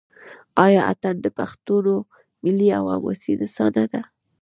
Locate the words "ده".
3.91-4.01